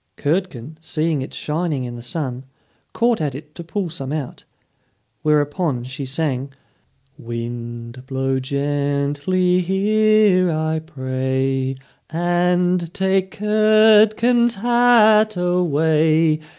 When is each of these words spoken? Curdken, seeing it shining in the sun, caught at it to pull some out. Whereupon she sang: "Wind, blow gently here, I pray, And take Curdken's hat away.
Curdken, 0.17 0.77
seeing 0.81 1.21
it 1.21 1.31
shining 1.31 1.83
in 1.83 1.95
the 1.95 2.01
sun, 2.01 2.43
caught 2.91 3.21
at 3.21 3.35
it 3.35 3.53
to 3.53 3.63
pull 3.63 3.87
some 3.91 4.11
out. 4.11 4.45
Whereupon 5.21 5.83
she 5.83 6.05
sang: 6.05 6.51
"Wind, 7.19 8.07
blow 8.07 8.39
gently 8.39 9.59
here, 9.59 10.49
I 10.49 10.79
pray, 10.79 11.75
And 12.09 12.91
take 12.95 13.29
Curdken's 13.37 14.55
hat 14.55 15.37
away. 15.37 16.39